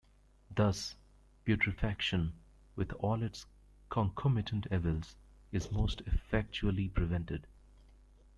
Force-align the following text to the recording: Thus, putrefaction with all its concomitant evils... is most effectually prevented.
Thus, 0.55 0.95
putrefaction 1.45 2.33
with 2.75 2.91
all 2.93 3.21
its 3.21 3.45
concomitant 3.89 4.65
evils... 4.71 5.15
is 5.51 5.71
most 5.71 6.01
effectually 6.07 6.89
prevented. 6.89 7.45